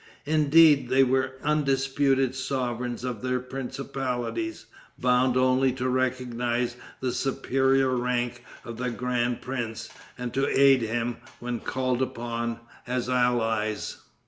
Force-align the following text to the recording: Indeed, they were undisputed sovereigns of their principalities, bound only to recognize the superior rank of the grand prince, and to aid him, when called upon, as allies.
Indeed, 0.25 0.89
they 0.89 1.03
were 1.03 1.33
undisputed 1.43 2.33
sovereigns 2.33 3.03
of 3.03 3.21
their 3.21 3.39
principalities, 3.39 4.65
bound 4.97 5.37
only 5.37 5.71
to 5.73 5.87
recognize 5.87 6.75
the 7.01 7.11
superior 7.11 7.95
rank 7.95 8.43
of 8.65 8.77
the 8.77 8.89
grand 8.89 9.41
prince, 9.41 9.89
and 10.17 10.33
to 10.33 10.47
aid 10.59 10.81
him, 10.81 11.17
when 11.39 11.59
called 11.59 12.01
upon, 12.01 12.61
as 12.87 13.09
allies. 13.09 13.97